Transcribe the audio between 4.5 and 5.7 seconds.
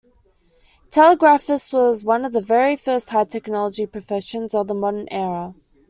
of the modern era.